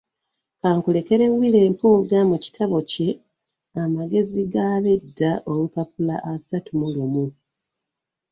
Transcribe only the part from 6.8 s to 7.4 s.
lumu.